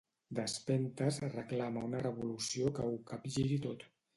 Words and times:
Despentes 0.37 1.19
reclama 1.35 1.85
una 1.91 2.01
revolució 2.07 2.73
que 2.79 2.89
ho 2.91 2.99
capgiri 3.13 3.61
tot. 3.69 3.87